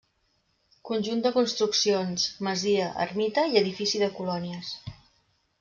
Conjunt 0.89 1.21
de 1.25 1.31
construccions: 1.35 2.25
masia, 2.49 2.89
ermita 3.07 3.47
i 3.53 3.63
edifici 3.65 4.05
de 4.07 4.13
colònies. 4.21 4.77